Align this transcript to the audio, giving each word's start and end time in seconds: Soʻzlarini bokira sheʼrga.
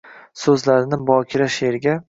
Soʻzlarini 0.43 0.99
bokira 1.11 1.51
sheʼrga. 1.59 1.99